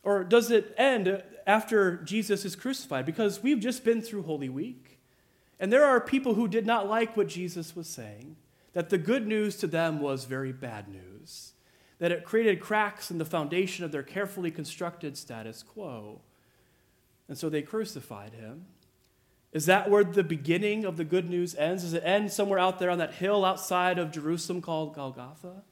Or 0.02 0.24
does 0.24 0.50
it 0.50 0.74
end 0.78 1.22
after 1.46 1.96
Jesus 1.98 2.44
is 2.44 2.56
crucified? 2.56 3.04
Because 3.04 3.42
we've 3.42 3.60
just 3.60 3.84
been 3.84 4.00
through 4.00 4.22
Holy 4.22 4.48
Week. 4.48 4.98
And 5.58 5.72
there 5.72 5.84
are 5.84 6.00
people 6.00 6.34
who 6.34 6.48
did 6.48 6.64
not 6.64 6.88
like 6.88 7.16
what 7.16 7.28
Jesus 7.28 7.76
was 7.76 7.86
saying, 7.86 8.36
that 8.72 8.88
the 8.88 8.98
good 8.98 9.26
news 9.26 9.56
to 9.56 9.66
them 9.66 10.00
was 10.00 10.24
very 10.24 10.52
bad 10.52 10.88
news. 10.88 11.52
that 12.00 12.10
it 12.10 12.24
created 12.24 12.60
cracks 12.60 13.10
in 13.10 13.18
the 13.18 13.24
foundation 13.24 13.84
of 13.84 13.92
their 13.92 14.02
carefully 14.02 14.50
constructed 14.50 15.16
status 15.16 15.62
quo. 15.62 16.22
And 17.28 17.38
so 17.38 17.48
they 17.48 17.62
crucified 17.62 18.32
him. 18.32 18.64
Is 19.52 19.66
that 19.66 19.90
where 19.90 20.02
the 20.02 20.24
beginning 20.24 20.84
of 20.84 20.96
the 20.96 21.04
good 21.04 21.28
news 21.28 21.54
ends? 21.56 21.82
Does 21.82 21.92
it 21.92 22.02
end 22.04 22.32
somewhere 22.32 22.58
out 22.58 22.78
there 22.78 22.90
on 22.90 22.98
that 22.98 23.14
hill 23.14 23.44
outside 23.44 23.98
of 23.98 24.10
Jerusalem 24.10 24.62
called 24.62 24.94
Golgotha? 24.94 25.62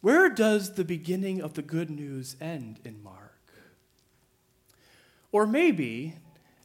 Where 0.00 0.28
does 0.28 0.74
the 0.74 0.84
beginning 0.84 1.40
of 1.40 1.54
the 1.54 1.62
good 1.62 1.90
news 1.90 2.36
end 2.40 2.80
in 2.84 3.02
Mark? 3.02 3.32
Or 5.32 5.46
maybe, 5.46 6.14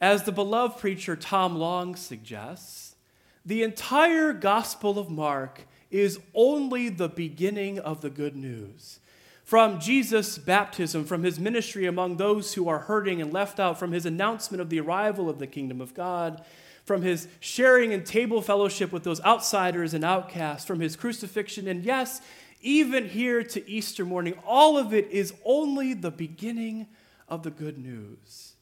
as 0.00 0.22
the 0.22 0.32
beloved 0.32 0.78
preacher 0.78 1.16
Tom 1.16 1.56
Long 1.56 1.96
suggests, 1.96 2.96
the 3.44 3.62
entire 3.62 4.32
Gospel 4.32 4.98
of 4.98 5.10
Mark 5.10 5.66
is 5.90 6.20
only 6.34 6.88
the 6.88 7.08
beginning 7.08 7.78
of 7.78 8.00
the 8.00 8.10
good 8.10 8.36
news. 8.36 9.00
From 9.44 9.80
Jesus' 9.80 10.38
baptism, 10.38 11.04
from 11.04 11.24
his 11.24 11.38
ministry 11.38 11.86
among 11.86 12.16
those 12.16 12.54
who 12.54 12.68
are 12.68 12.78
hurting 12.78 13.20
and 13.20 13.32
left 13.32 13.60
out, 13.60 13.78
from 13.78 13.92
his 13.92 14.06
announcement 14.06 14.60
of 14.60 14.70
the 14.70 14.80
arrival 14.80 15.28
of 15.28 15.38
the 15.38 15.46
kingdom 15.46 15.80
of 15.80 15.92
God, 15.92 16.42
from 16.84 17.02
his 17.02 17.28
sharing 17.40 17.92
and 17.92 18.06
table 18.06 18.40
fellowship 18.40 18.92
with 18.92 19.04
those 19.04 19.20
outsiders 19.22 19.94
and 19.94 20.04
outcasts, 20.04 20.66
from 20.66 20.80
his 20.80 20.96
crucifixion, 20.96 21.68
and 21.68 21.84
yes, 21.84 22.22
even 22.62 23.08
here 23.08 23.42
to 23.42 23.68
Easter 23.68 24.04
morning, 24.04 24.34
all 24.46 24.78
of 24.78 24.94
it 24.94 25.10
is 25.10 25.34
only 25.44 25.94
the 25.94 26.10
beginning 26.10 26.86
of 27.28 27.42
the 27.42 27.50
good 27.50 27.78
news. 27.78 28.52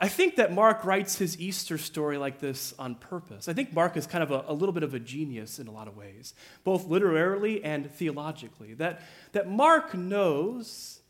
I 0.00 0.08
think 0.08 0.36
that 0.36 0.52
Mark 0.52 0.84
writes 0.84 1.18
his 1.18 1.40
Easter 1.40 1.76
story 1.76 2.18
like 2.18 2.38
this 2.38 2.72
on 2.78 2.94
purpose. 2.94 3.48
I 3.48 3.52
think 3.52 3.72
Mark 3.72 3.96
is 3.96 4.06
kind 4.06 4.22
of 4.22 4.30
a, 4.30 4.44
a, 4.46 4.54
little 4.54 4.72
bit 4.72 4.84
of 4.84 4.94
a 4.94 5.00
genius 5.00 5.58
in 5.58 5.66
a 5.66 5.72
lot 5.72 5.88
of 5.88 5.96
ways, 5.96 6.34
both 6.62 6.86
literarily 6.86 7.64
and 7.64 7.90
theologically. 7.90 8.74
That, 8.74 9.02
that 9.32 9.48
Mark 9.50 9.94
knows 9.94 11.00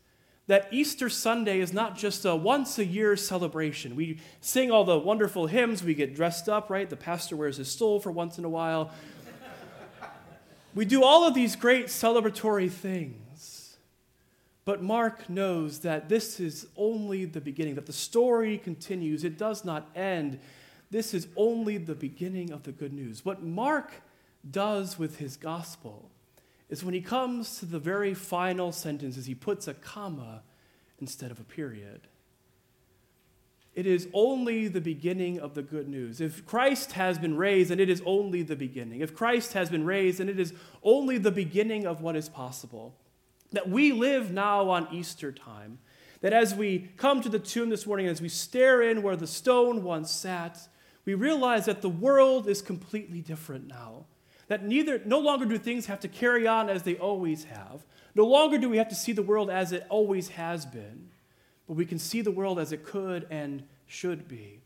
that 0.47 0.67
Easter 0.71 1.09
Sunday 1.09 1.59
is 1.59 1.71
not 1.71 1.95
just 1.95 2.25
a 2.25 2.35
once 2.35 2.79
a 2.79 2.85
year 2.85 3.15
celebration. 3.15 3.95
We 3.95 4.17
sing 4.41 4.71
all 4.71 4.83
the 4.83 4.97
wonderful 4.97 5.45
hymns, 5.45 5.83
we 5.83 5.93
get 5.93 6.15
dressed 6.15 6.49
up, 6.49 6.71
right? 6.71 6.89
The 6.89 6.95
pastor 6.95 7.35
wears 7.35 7.57
his 7.57 7.69
stole 7.69 7.99
for 7.99 8.11
once 8.11 8.39
in 8.39 8.45
a 8.45 8.49
while. 8.49 8.89
We 10.79 10.85
do 10.85 11.03
all 11.03 11.27
of 11.27 11.33
these 11.33 11.57
great 11.57 11.87
celebratory 11.87 12.71
things. 12.71 13.75
But 14.63 14.81
Mark 14.81 15.29
knows 15.29 15.79
that 15.79 16.07
this 16.07 16.39
is 16.39 16.67
only 16.77 17.25
the 17.25 17.41
beginning, 17.41 17.75
that 17.75 17.85
the 17.85 17.91
story 17.91 18.57
continues, 18.57 19.25
it 19.25 19.37
does 19.37 19.65
not 19.65 19.89
end. 19.93 20.39
This 20.89 21.13
is 21.13 21.27
only 21.35 21.77
the 21.79 21.95
beginning 21.95 22.53
of 22.53 22.63
the 22.63 22.71
good 22.71 22.93
news. 22.93 23.25
What 23.25 23.43
Mark 23.43 23.91
does 24.49 24.97
with 24.97 25.17
his 25.17 25.35
gospel 25.35 26.11
is 26.69 26.81
when 26.81 26.93
he 26.93 27.01
comes 27.01 27.59
to 27.59 27.65
the 27.65 27.77
very 27.77 28.13
final 28.13 28.71
sentences, 28.71 29.25
he 29.25 29.35
puts 29.35 29.67
a 29.67 29.73
comma 29.73 30.43
instead 31.01 31.29
of 31.29 31.41
a 31.41 31.43
period. 31.43 32.07
It 33.79 33.87
is 33.87 34.09
only 34.13 34.67
the 34.67 34.81
beginning 34.81 35.39
of 35.39 35.53
the 35.53 35.61
good 35.61 35.87
news. 35.87 36.19
If 36.19 36.45
Christ 36.45 36.91
has 36.91 37.17
been 37.17 37.37
raised, 37.37 37.71
and 37.71 37.79
it 37.79 37.89
is 37.89 38.03
only 38.05 38.43
the 38.43 38.57
beginning. 38.57 38.99
If 38.99 39.15
Christ 39.15 39.53
has 39.53 39.69
been 39.69 39.85
raised, 39.85 40.19
and 40.19 40.29
it 40.29 40.37
is 40.37 40.51
only 40.83 41.17
the 41.17 41.31
beginning 41.31 41.85
of 41.85 42.01
what 42.01 42.17
is 42.17 42.27
possible. 42.27 42.93
That 43.53 43.69
we 43.69 43.93
live 43.93 44.33
now 44.33 44.69
on 44.69 44.89
Easter 44.91 45.31
time. 45.31 45.79
That 46.19 46.33
as 46.33 46.53
we 46.53 46.89
come 46.97 47.21
to 47.21 47.29
the 47.29 47.39
tomb 47.39 47.69
this 47.69 47.87
morning, 47.87 48.07
as 48.07 48.21
we 48.21 48.27
stare 48.27 48.81
in 48.81 49.01
where 49.01 49.15
the 49.15 49.25
stone 49.25 49.81
once 49.81 50.11
sat, 50.11 50.59
we 51.05 51.13
realize 51.13 51.63
that 51.63 51.81
the 51.81 51.87
world 51.87 52.49
is 52.49 52.61
completely 52.61 53.21
different 53.21 53.69
now. 53.69 54.07
That 54.49 54.65
neither, 54.65 55.01
no 55.05 55.19
longer 55.19 55.45
do 55.45 55.57
things 55.57 55.85
have 55.85 56.01
to 56.01 56.09
carry 56.09 56.45
on 56.45 56.69
as 56.69 56.83
they 56.83 56.97
always 56.97 57.45
have. 57.45 57.85
No 58.13 58.25
longer 58.25 58.57
do 58.57 58.67
we 58.69 58.75
have 58.75 58.89
to 58.89 58.95
see 58.95 59.13
the 59.13 59.23
world 59.23 59.49
as 59.49 59.71
it 59.71 59.85
always 59.87 60.27
has 60.27 60.65
been, 60.65 61.11
but 61.69 61.77
we 61.77 61.85
can 61.85 61.99
see 61.99 62.21
the 62.21 62.31
world 62.31 62.57
as 62.57 62.71
it 62.71 62.83
could 62.83 63.27
and 63.29 63.61
should 63.85 64.27
be. 64.27 64.59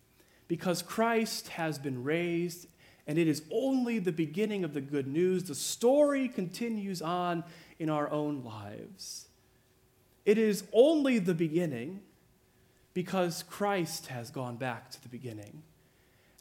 Because 0.47 0.81
Christ 0.81 1.49
has 1.49 1.77
been 1.77 2.01
raised, 2.01 2.65
and 3.05 3.17
it 3.17 3.27
is 3.27 3.43
only 3.51 3.99
the 3.99 4.13
beginning 4.13 4.63
of 4.63 4.73
the 4.73 4.79
good 4.79 5.05
news. 5.05 5.43
The 5.43 5.53
story 5.53 6.29
continues 6.29 7.01
on 7.01 7.43
in 7.77 7.89
our 7.89 8.09
own 8.09 8.45
lives. 8.45 9.27
It 10.25 10.37
is 10.37 10.63
only 10.71 11.19
the 11.19 11.33
beginning 11.33 11.99
because 12.93 13.43
Christ 13.49 14.07
has 14.07 14.31
gone 14.31 14.55
back 14.55 14.89
to 14.91 15.01
the 15.01 15.09
beginning. 15.09 15.63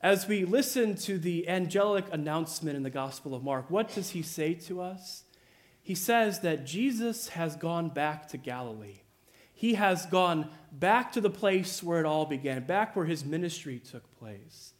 As 0.01 0.29
we 0.29 0.45
listen 0.45 0.95
to 0.95 1.19
the 1.19 1.49
angelic 1.49 2.05
announcement 2.13 2.77
in 2.77 2.85
the 2.85 2.91
Gospel 2.91 3.35
of 3.35 3.43
Mark, 3.43 3.69
what 3.69 3.93
does 3.93 4.11
he 4.11 4.23
say 4.23 4.55
to 4.55 4.81
us? 4.81 5.25
He 5.83 5.97
says 5.97 6.39
that 6.41 6.65
Jesus 6.65 7.31
has 7.31 7.57
gone 7.57 7.89
back 7.89 8.29
to 8.29 8.37
Galilee. 8.37 9.02
He 9.63 9.75
has 9.75 10.07
gone 10.07 10.49
back 10.73 11.13
to 11.13 11.21
the 11.21 11.31
place 11.31 11.85
where 11.85 12.01
it 12.01 12.05
all 12.05 12.27
began, 12.27 12.65
back 12.65 12.97
where 12.97 13.05
his 13.05 13.25
ministry 13.25 13.79
took 13.79 14.03
place. 14.19 14.73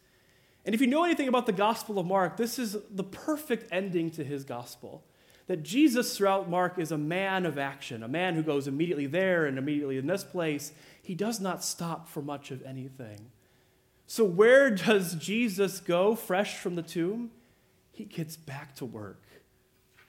And 0.65 0.75
if 0.75 0.81
you 0.81 0.87
know 0.87 1.05
anything 1.05 1.29
about 1.29 1.45
the 1.45 1.53
Gospel 1.53 1.99
of 1.99 2.05
Mark, 2.05 2.35
this 2.35 2.59
is 2.59 2.75
the 2.91 3.05
perfect 3.05 3.71
ending 3.71 4.11
to 4.11 4.25
his 4.25 4.43
gospel 4.43 5.05
that 5.47 5.63
Jesus 5.63 6.17
throughout 6.17 6.49
Mark 6.49 6.77
is 6.77 6.91
a 6.91 6.97
man 6.97 7.45
of 7.45 7.57
action, 7.57 8.03
a 8.03 8.09
man 8.09 8.35
who 8.35 8.43
goes 8.43 8.67
immediately 8.67 9.05
there 9.05 9.45
and 9.45 9.57
immediately 9.57 9.97
in 9.97 10.05
this 10.05 10.25
place. 10.25 10.73
He 11.01 11.15
does 11.15 11.39
not 11.39 11.63
stop 11.63 12.09
for 12.09 12.21
much 12.21 12.51
of 12.51 12.61
anything. 12.63 13.31
So, 14.05 14.25
where 14.25 14.69
does 14.69 15.15
Jesus 15.15 15.79
go 15.79 16.13
fresh 16.13 16.57
from 16.57 16.75
the 16.75 16.81
tomb? 16.81 17.31
He 17.93 18.03
gets 18.03 18.35
back 18.35 18.75
to 18.75 18.85
work. 18.85 19.23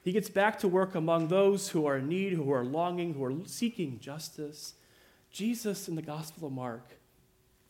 He 0.04 0.12
gets 0.12 0.28
back 0.28 0.58
to 0.58 0.68
work 0.68 0.94
among 0.94 1.28
those 1.28 1.70
who 1.70 1.86
are 1.86 1.96
in 1.96 2.08
need, 2.08 2.34
who 2.34 2.52
are 2.52 2.62
longing, 2.62 3.14
who 3.14 3.24
are 3.24 3.32
seeking 3.46 3.98
justice. 4.00 4.74
Jesus 5.30 5.88
in 5.88 5.96
the 5.96 6.02
Gospel 6.02 6.48
of 6.48 6.54
Mark 6.54 6.90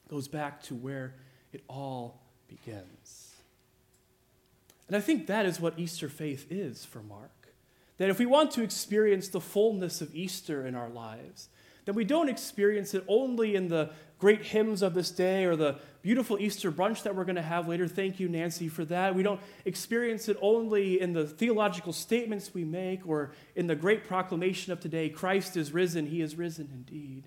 goes 0.08 0.26
back 0.26 0.60
to 0.64 0.74
where 0.74 1.14
it 1.52 1.62
all 1.68 2.20
begins. 2.48 3.36
And 4.88 4.96
I 4.96 5.00
think 5.00 5.28
that 5.28 5.46
is 5.46 5.60
what 5.60 5.78
Easter 5.78 6.08
faith 6.08 6.48
is 6.50 6.84
for 6.84 7.02
Mark. 7.02 7.30
That 7.98 8.10
if 8.10 8.18
we 8.18 8.26
want 8.26 8.50
to 8.52 8.62
experience 8.62 9.28
the 9.28 9.40
fullness 9.40 10.00
of 10.00 10.12
Easter 10.12 10.66
in 10.66 10.74
our 10.74 10.90
lives, 10.90 11.48
then 11.84 11.94
we 11.94 12.04
don't 12.04 12.28
experience 12.28 12.94
it 12.94 13.04
only 13.06 13.54
in 13.54 13.68
the 13.68 13.90
great 14.24 14.40
hymns 14.40 14.80
of 14.80 14.94
this 14.94 15.10
day 15.10 15.44
or 15.44 15.54
the 15.54 15.76
beautiful 16.00 16.38
Easter 16.40 16.72
brunch 16.72 17.02
that 17.02 17.14
we're 17.14 17.26
going 17.26 17.36
to 17.36 17.42
have 17.42 17.68
later. 17.68 17.86
Thank 17.86 18.18
you, 18.18 18.26
Nancy, 18.26 18.68
for 18.68 18.82
that. 18.86 19.14
We 19.14 19.22
don't 19.22 19.38
experience 19.66 20.30
it 20.30 20.38
only 20.40 20.98
in 20.98 21.12
the 21.12 21.26
theological 21.26 21.92
statements 21.92 22.54
we 22.54 22.64
make 22.64 23.06
or 23.06 23.32
in 23.54 23.66
the 23.66 23.76
great 23.76 24.08
proclamation 24.08 24.72
of 24.72 24.80
today 24.80 25.10
Christ 25.10 25.58
is 25.58 25.72
risen, 25.72 26.06
he 26.06 26.22
is 26.22 26.36
risen 26.36 26.70
indeed. 26.72 27.24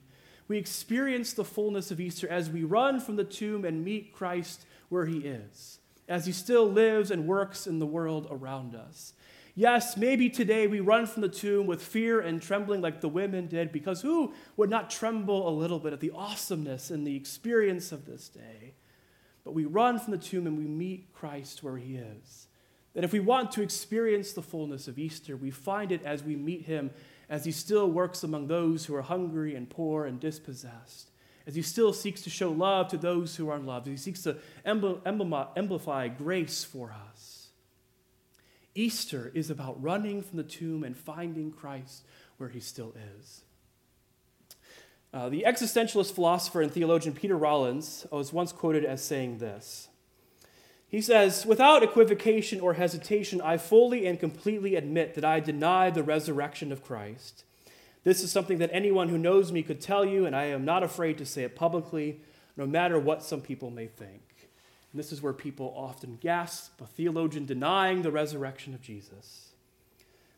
We 0.47 0.57
experience 0.57 1.33
the 1.33 1.45
fullness 1.45 1.91
of 1.91 1.99
Easter 1.99 2.27
as 2.27 2.49
we 2.49 2.63
run 2.63 2.99
from 2.99 3.15
the 3.15 3.23
tomb 3.23 3.63
and 3.63 3.85
meet 3.85 4.11
Christ 4.11 4.65
where 4.89 5.05
he 5.05 5.19
is, 5.19 5.77
as 6.09 6.25
he 6.25 6.31
still 6.31 6.67
lives 6.67 7.11
and 7.11 7.27
works 7.27 7.67
in 7.67 7.77
the 7.77 7.85
world 7.85 8.27
around 8.31 8.73
us. 8.73 9.13
Yes, 9.59 9.97
maybe 9.97 10.29
today 10.29 10.67
we 10.67 10.81
run 10.81 11.07
from 11.07 11.23
the 11.23 11.29
tomb 11.29 11.65
with 11.65 11.81
fear 11.81 12.19
and 12.19 12.39
trembling 12.39 12.79
like 12.79 13.01
the 13.01 13.09
women 13.09 13.47
did, 13.47 13.71
because 13.71 14.03
who 14.03 14.31
would 14.55 14.69
not 14.69 14.91
tremble 14.91 15.49
a 15.49 15.49
little 15.49 15.79
bit 15.79 15.93
at 15.93 15.99
the 15.99 16.11
awesomeness 16.13 16.91
and 16.91 17.07
the 17.07 17.15
experience 17.15 17.91
of 17.91 18.05
this 18.05 18.29
day? 18.29 18.75
But 19.43 19.55
we 19.55 19.65
run 19.65 19.97
from 19.97 20.11
the 20.11 20.19
tomb 20.19 20.45
and 20.45 20.59
we 20.59 20.67
meet 20.67 21.11
Christ 21.11 21.63
where 21.63 21.77
he 21.77 21.95
is. 21.95 22.45
That 22.93 23.03
if 23.03 23.11
we 23.11 23.19
want 23.19 23.51
to 23.53 23.63
experience 23.63 24.31
the 24.31 24.43
fullness 24.43 24.87
of 24.87 24.99
Easter, 24.99 25.35
we 25.35 25.49
find 25.49 25.91
it 25.91 26.03
as 26.03 26.21
we 26.21 26.35
meet 26.35 26.67
him, 26.67 26.91
as 27.27 27.43
he 27.43 27.51
still 27.51 27.89
works 27.89 28.21
among 28.21 28.45
those 28.45 28.85
who 28.85 28.93
are 28.93 29.01
hungry 29.01 29.55
and 29.55 29.67
poor 29.67 30.05
and 30.05 30.19
dispossessed, 30.19 31.09
as 31.47 31.55
he 31.55 31.63
still 31.63 31.93
seeks 31.93 32.21
to 32.21 32.29
show 32.29 32.51
love 32.51 32.89
to 32.89 32.97
those 32.97 33.35
who 33.35 33.49
are 33.49 33.55
unloved, 33.55 33.87
as 33.87 33.91
he 33.93 33.97
seeks 33.97 34.21
to 34.21 34.37
amplify 34.63 36.09
grace 36.09 36.63
for 36.63 36.93
us. 37.11 37.36
Easter 38.77 39.31
is 39.33 39.49
about 39.49 39.81
running 39.81 40.21
from 40.21 40.37
the 40.37 40.43
tomb 40.43 40.83
and 40.83 40.95
finding 40.95 41.51
Christ 41.51 42.05
where 42.37 42.49
he 42.49 42.59
still 42.59 42.93
is. 43.19 43.41
Uh, 45.13 45.29
the 45.29 45.43
existentialist 45.47 46.13
philosopher 46.13 46.61
and 46.61 46.71
theologian 46.71 47.15
Peter 47.15 47.35
Rollins 47.35 48.05
was 48.11 48.31
once 48.31 48.51
quoted 48.51 48.85
as 48.85 49.03
saying 49.03 49.39
this. 49.39 49.87
He 50.87 51.01
says, 51.01 51.45
Without 51.45 51.81
equivocation 51.81 52.59
or 52.59 52.75
hesitation, 52.75 53.41
I 53.41 53.57
fully 53.57 54.05
and 54.05 54.19
completely 54.19 54.75
admit 54.75 55.15
that 55.15 55.25
I 55.25 55.39
deny 55.39 55.89
the 55.89 56.03
resurrection 56.03 56.71
of 56.71 56.83
Christ. 56.83 57.43
This 58.03 58.21
is 58.21 58.31
something 58.31 58.59
that 58.59 58.69
anyone 58.71 59.09
who 59.09 59.17
knows 59.17 59.51
me 59.51 59.63
could 59.63 59.81
tell 59.81 60.05
you, 60.05 60.25
and 60.25 60.35
I 60.35 60.45
am 60.45 60.63
not 60.63 60.83
afraid 60.83 61.17
to 61.17 61.25
say 61.25 61.43
it 61.43 61.55
publicly, 61.55 62.21
no 62.55 62.65
matter 62.65 62.99
what 62.99 63.23
some 63.23 63.41
people 63.41 63.71
may 63.71 63.87
think. 63.87 64.26
And 64.91 64.99
this 64.99 65.11
is 65.11 65.21
where 65.21 65.33
people 65.33 65.73
often 65.75 66.17
gasp, 66.21 66.79
a 66.81 66.85
theologian 66.85 67.45
denying 67.45 68.01
the 68.01 68.11
resurrection 68.11 68.73
of 68.73 68.81
Jesus. 68.81 69.49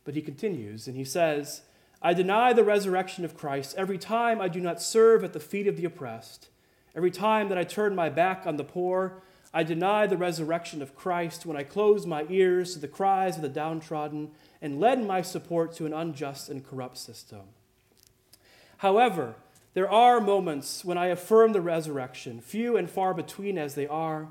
But 0.03 0.15
he 0.15 0.21
continues 0.21 0.87
and 0.87 0.95
he 0.95 1.03
says, 1.03 1.61
I 2.01 2.13
deny 2.13 2.53
the 2.53 2.63
resurrection 2.63 3.25
of 3.25 3.37
Christ 3.37 3.75
every 3.77 3.97
time 3.97 4.41
I 4.41 4.47
do 4.47 4.59
not 4.59 4.81
serve 4.81 5.23
at 5.23 5.33
the 5.33 5.39
feet 5.39 5.67
of 5.67 5.77
the 5.77 5.85
oppressed. 5.85 6.47
Every 6.95 7.11
time 7.11 7.49
that 7.49 7.57
I 7.57 7.63
turn 7.63 7.95
my 7.95 8.09
back 8.09 8.47
on 8.47 8.57
the 8.57 8.63
poor, 8.63 9.21
I 9.53 9.63
deny 9.63 10.07
the 10.07 10.17
resurrection 10.17 10.81
of 10.81 10.95
Christ 10.95 11.45
when 11.45 11.57
I 11.57 11.63
close 11.63 12.05
my 12.05 12.25
ears 12.29 12.73
to 12.73 12.79
the 12.79 12.87
cries 12.87 13.35
of 13.35 13.41
the 13.41 13.49
downtrodden 13.49 14.31
and 14.61 14.79
lend 14.79 15.07
my 15.07 15.21
support 15.21 15.73
to 15.75 15.85
an 15.85 15.93
unjust 15.93 16.49
and 16.49 16.65
corrupt 16.65 16.97
system. 16.97 17.41
However, 18.77 19.35
there 19.73 19.89
are 19.89 20.19
moments 20.19 20.85
when 20.85 20.97
I 20.97 21.07
affirm 21.07 21.53
the 21.53 21.61
resurrection, 21.61 22.41
few 22.41 22.77
and 22.77 22.89
far 22.89 23.13
between 23.13 23.57
as 23.57 23.75
they 23.75 23.87
are. 23.87 24.27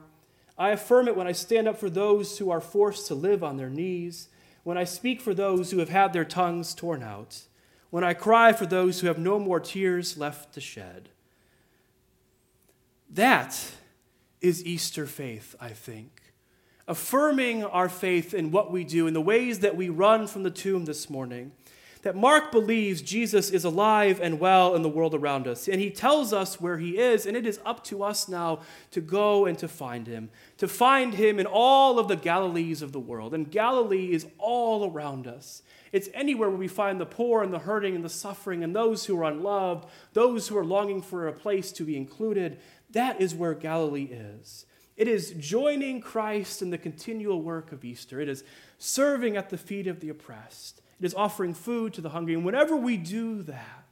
I 0.58 0.70
affirm 0.70 1.06
it 1.06 1.16
when 1.16 1.28
I 1.28 1.32
stand 1.32 1.68
up 1.68 1.78
for 1.78 1.88
those 1.88 2.38
who 2.38 2.50
are 2.50 2.60
forced 2.60 3.06
to 3.06 3.14
live 3.14 3.44
on 3.44 3.56
their 3.56 3.70
knees, 3.70 4.28
when 4.64 4.76
I 4.76 4.84
speak 4.84 5.20
for 5.20 5.32
those 5.32 5.70
who 5.70 5.78
have 5.78 5.88
had 5.88 6.12
their 6.12 6.24
tongues 6.24 6.74
torn 6.74 7.02
out, 7.02 7.42
when 7.90 8.02
I 8.02 8.12
cry 8.12 8.52
for 8.52 8.66
those 8.66 9.00
who 9.00 9.06
have 9.06 9.18
no 9.18 9.38
more 9.38 9.60
tears 9.60 10.18
left 10.18 10.52
to 10.54 10.60
shed. 10.60 11.10
That 13.08 13.72
is 14.40 14.64
Easter 14.64 15.06
faith, 15.06 15.54
I 15.60 15.70
think. 15.70 16.34
Affirming 16.86 17.64
our 17.64 17.88
faith 17.88 18.34
in 18.34 18.50
what 18.50 18.72
we 18.72 18.82
do, 18.84 19.06
in 19.06 19.14
the 19.14 19.20
ways 19.20 19.60
that 19.60 19.76
we 19.76 19.88
run 19.88 20.26
from 20.26 20.42
the 20.42 20.50
tomb 20.50 20.84
this 20.86 21.08
morning. 21.08 21.52
That 22.02 22.16
Mark 22.16 22.52
believes 22.52 23.02
Jesus 23.02 23.50
is 23.50 23.64
alive 23.64 24.20
and 24.20 24.38
well 24.38 24.74
in 24.74 24.82
the 24.82 24.88
world 24.88 25.14
around 25.14 25.48
us. 25.48 25.66
And 25.68 25.80
he 25.80 25.90
tells 25.90 26.32
us 26.32 26.60
where 26.60 26.78
he 26.78 26.98
is, 26.98 27.26
and 27.26 27.36
it 27.36 27.46
is 27.46 27.60
up 27.64 27.82
to 27.84 28.04
us 28.04 28.28
now 28.28 28.60
to 28.92 29.00
go 29.00 29.46
and 29.46 29.58
to 29.58 29.68
find 29.68 30.06
him. 30.06 30.30
To 30.58 30.68
find 30.68 31.14
him 31.14 31.38
in 31.38 31.46
all 31.46 31.98
of 31.98 32.08
the 32.08 32.16
Galilees 32.16 32.82
of 32.82 32.92
the 32.92 33.00
world. 33.00 33.34
And 33.34 33.50
Galilee 33.50 34.12
is 34.12 34.26
all 34.38 34.90
around 34.90 35.26
us. 35.26 35.62
It's 35.90 36.08
anywhere 36.14 36.50
where 36.50 36.58
we 36.58 36.68
find 36.68 37.00
the 37.00 37.06
poor 37.06 37.42
and 37.42 37.52
the 37.52 37.58
hurting 37.58 37.94
and 37.94 38.04
the 38.04 38.08
suffering 38.08 38.62
and 38.62 38.76
those 38.76 39.06
who 39.06 39.18
are 39.18 39.24
unloved, 39.24 39.88
those 40.12 40.48
who 40.48 40.56
are 40.56 40.64
longing 40.64 41.02
for 41.02 41.26
a 41.26 41.32
place 41.32 41.72
to 41.72 41.84
be 41.84 41.96
included. 41.96 42.58
That 42.90 43.20
is 43.20 43.34
where 43.34 43.54
Galilee 43.54 44.08
is. 44.10 44.66
It 44.96 45.08
is 45.08 45.30
joining 45.38 46.00
Christ 46.00 46.60
in 46.60 46.70
the 46.70 46.78
continual 46.78 47.40
work 47.40 47.70
of 47.72 47.84
Easter. 47.84 48.20
It 48.20 48.28
is 48.28 48.44
serving 48.78 49.36
at 49.36 49.48
the 49.48 49.56
feet 49.56 49.86
of 49.86 50.00
the 50.00 50.08
oppressed. 50.08 50.82
It 51.00 51.06
is 51.06 51.14
offering 51.14 51.54
food 51.54 51.94
to 51.94 52.00
the 52.00 52.10
hungry. 52.10 52.34
And 52.34 52.44
whenever 52.44 52.76
we 52.76 52.96
do 52.96 53.42
that, 53.44 53.88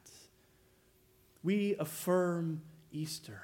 we 1.43 1.75
affirm 1.79 2.61
Easter. 2.91 3.41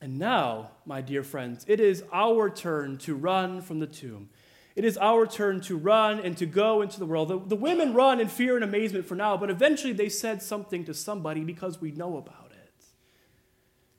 And 0.00 0.18
now, 0.18 0.72
my 0.84 1.00
dear 1.00 1.22
friends, 1.22 1.64
it 1.68 1.78
is 1.78 2.02
our 2.12 2.50
turn 2.50 2.98
to 2.98 3.14
run 3.14 3.60
from 3.60 3.78
the 3.78 3.86
tomb. 3.86 4.30
It 4.74 4.84
is 4.84 4.98
our 4.98 5.26
turn 5.26 5.60
to 5.62 5.76
run 5.76 6.18
and 6.18 6.36
to 6.38 6.46
go 6.46 6.82
into 6.82 6.98
the 6.98 7.06
world. 7.06 7.28
The, 7.28 7.38
the, 7.38 7.56
women 7.56 7.94
run 7.94 8.20
in 8.20 8.28
fear 8.28 8.56
and 8.56 8.64
amazement 8.64 9.06
for 9.06 9.14
now, 9.14 9.36
but 9.36 9.50
eventually 9.50 9.92
they 9.92 10.08
said 10.08 10.42
something 10.42 10.84
to 10.86 10.94
somebody 10.94 11.44
because 11.44 11.80
we 11.80 11.92
know 11.92 12.16
about 12.16 12.50
it. 12.50 12.84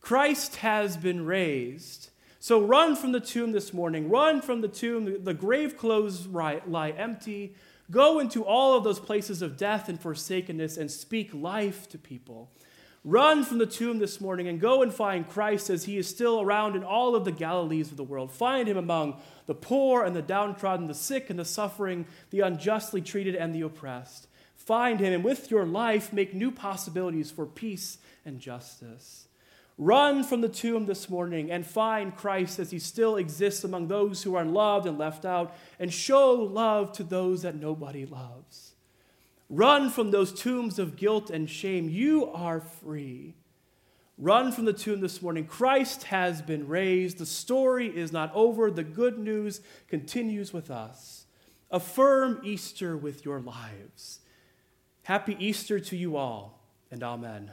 Christ 0.01 0.57
has 0.57 0.97
been 0.97 1.25
raised. 1.25 2.09
So 2.43 2.59
run 2.59 2.97
from 2.97 3.13
the 3.13 3.21
tomb 3.21 3.53
this 3.53 3.73
morning. 3.73 4.09
Run 4.09 4.41
from 4.41 4.59
the 4.59 4.67
tomb. 4.67 5.23
The 5.23 5.33
grave 5.33 5.77
clothes 5.77 6.27
lie 6.27 6.93
empty. 6.97 7.55
Go 7.89 8.19
into 8.19 8.43
all 8.43 8.75
of 8.75 8.83
those 8.83 8.99
places 8.99 9.41
of 9.41 9.55
death 9.55 9.87
and 9.87 9.97
forsakenness 9.97 10.75
and 10.75 10.91
speak 10.91 11.33
life 11.33 11.87
to 11.87 11.97
people. 11.97 12.51
Run 13.05 13.45
from 13.45 13.59
the 13.59 13.65
tomb 13.65 13.99
this 13.99 14.19
morning 14.19 14.49
and 14.49 14.59
go 14.59 14.81
and 14.81 14.93
find 14.93 15.25
Christ 15.25 15.69
as 15.69 15.85
he 15.85 15.95
is 15.95 16.09
still 16.09 16.41
around 16.41 16.75
in 16.75 16.83
all 16.83 17.15
of 17.15 17.23
the 17.23 17.31
Galilees 17.31 17.91
of 17.91 17.95
the 17.95 18.03
world. 18.03 18.29
Find 18.29 18.67
him 18.67 18.75
among 18.75 19.21
the 19.45 19.55
poor 19.55 20.03
and 20.03 20.13
the 20.13 20.21
downtrodden, 20.21 20.87
the 20.87 20.93
sick 20.93 21.29
and 21.29 21.39
the 21.39 21.45
suffering, 21.45 22.05
the 22.29 22.41
unjustly 22.41 22.99
treated 22.99 23.35
and 23.35 23.55
the 23.55 23.61
oppressed. 23.61 24.27
Find 24.57 24.99
him 24.99 25.13
and 25.13 25.23
with 25.23 25.49
your 25.49 25.65
life 25.65 26.11
make 26.11 26.33
new 26.33 26.51
possibilities 26.51 27.31
for 27.31 27.45
peace 27.45 27.99
and 28.25 28.41
justice. 28.41 29.29
Run 29.77 30.23
from 30.23 30.41
the 30.41 30.49
tomb 30.49 30.85
this 30.85 31.09
morning 31.09 31.49
and 31.51 31.65
find 31.65 32.15
Christ 32.15 32.59
as 32.59 32.71
he 32.71 32.79
still 32.79 33.15
exists 33.15 33.63
among 33.63 33.87
those 33.87 34.21
who 34.21 34.35
are 34.35 34.41
unloved 34.41 34.85
and 34.85 34.97
left 34.97 35.25
out, 35.25 35.55
and 35.79 35.91
show 35.91 36.33
love 36.33 36.91
to 36.93 37.03
those 37.03 37.41
that 37.41 37.55
nobody 37.55 38.05
loves. 38.05 38.73
Run 39.49 39.89
from 39.89 40.11
those 40.11 40.33
tombs 40.33 40.79
of 40.79 40.95
guilt 40.95 41.29
and 41.29 41.49
shame. 41.49 41.89
You 41.89 42.31
are 42.31 42.59
free. 42.59 43.35
Run 44.17 44.51
from 44.51 44.65
the 44.65 44.73
tomb 44.73 45.01
this 45.01 45.21
morning. 45.21 45.45
Christ 45.45 46.03
has 46.03 46.41
been 46.41 46.67
raised. 46.67 47.17
The 47.17 47.25
story 47.25 47.87
is 47.87 48.11
not 48.11 48.31
over. 48.35 48.69
The 48.69 48.83
good 48.83 49.17
news 49.17 49.61
continues 49.87 50.53
with 50.53 50.69
us. 50.69 51.25
Affirm 51.71 52.41
Easter 52.43 52.95
with 52.95 53.25
your 53.25 53.39
lives. 53.39 54.19
Happy 55.03 55.35
Easter 55.39 55.79
to 55.79 55.97
you 55.97 56.15
all, 56.15 56.61
and 56.91 57.01
amen. 57.03 57.51